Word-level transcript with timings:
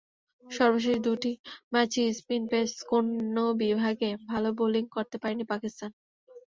সর্বশেষ 0.45 0.97
দুটি 1.05 1.31
ম্যাচেই 1.73 2.09
স্পিন-পেস 2.19 2.69
কোনো 2.91 3.43
বিভাগে 3.61 4.09
ভালো 4.29 4.49
বোলিং 4.59 4.83
করতে 4.95 5.15
পারেনি 5.21 5.45
পাকিস্তান। 5.51 5.89